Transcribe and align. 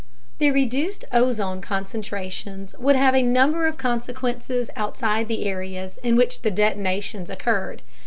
The 0.39 0.49
reduced 0.49 1.05
ozone 1.11 1.61
concentrations 1.61 2.73
would 2.79 2.95
have 2.95 3.13
a 3.13 3.21
number 3.21 3.67
of 3.67 3.77
consequences 3.77 4.71
outside 4.75 5.27
the 5.27 5.45
areas 5.45 5.99
in 6.01 6.15
which 6.15 6.41
the 6.41 6.49
detonations 6.49 7.29
occurred. 7.29 7.83